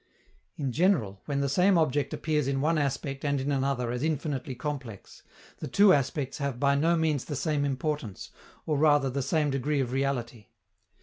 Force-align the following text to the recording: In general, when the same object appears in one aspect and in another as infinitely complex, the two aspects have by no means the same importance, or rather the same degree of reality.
In 0.57 0.71
general, 0.71 1.21
when 1.27 1.41
the 1.41 1.47
same 1.47 1.77
object 1.77 2.11
appears 2.11 2.47
in 2.47 2.59
one 2.59 2.79
aspect 2.79 3.23
and 3.23 3.39
in 3.39 3.51
another 3.51 3.91
as 3.91 4.01
infinitely 4.01 4.55
complex, 4.55 5.21
the 5.57 5.67
two 5.67 5.93
aspects 5.93 6.39
have 6.39 6.59
by 6.59 6.73
no 6.73 6.95
means 6.97 7.25
the 7.25 7.35
same 7.35 7.63
importance, 7.63 8.31
or 8.65 8.79
rather 8.79 9.11
the 9.11 9.21
same 9.21 9.51
degree 9.51 9.79
of 9.79 9.91
reality. 9.91 10.47